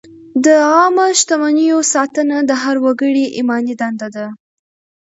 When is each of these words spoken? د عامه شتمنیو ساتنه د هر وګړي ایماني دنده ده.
د 0.45 0.47
عامه 0.71 1.07
شتمنیو 1.19 1.79
ساتنه 1.93 2.37
د 2.49 2.51
هر 2.63 2.75
وګړي 2.85 3.25
ایماني 3.37 3.73
دنده 3.81 4.07
ده. 4.15 4.27